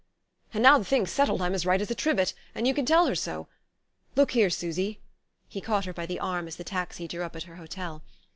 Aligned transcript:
And 0.51 0.63
now 0.63 0.79
the 0.79 0.83
thing's 0.83 1.11
settled 1.11 1.43
I'm 1.43 1.53
as 1.53 1.63
right 1.63 1.79
as 1.79 1.91
a 1.91 1.93
trivet, 1.93 2.33
and 2.55 2.67
you 2.67 2.73
can 2.73 2.87
tell 2.87 3.05
her 3.05 3.13
so.... 3.13 3.47
Look 4.15 4.31
here, 4.31 4.49
Susy..." 4.49 4.99
he 5.47 5.61
caught 5.61 5.85
her 5.85 5.93
by 5.93 6.07
the 6.07 6.19
arm 6.19 6.47
as 6.47 6.55
the 6.55 6.63
taxi 6.63 7.07
drew 7.07 7.21
up 7.21 7.35
at 7.35 7.43
her 7.43 7.57
hotel.... 7.57 8.01